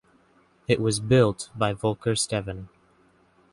[0.67, 2.69] It was built by Volker Stevin.